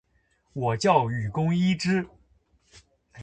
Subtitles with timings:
[0.53, 2.07] 我叫雨宫伊织！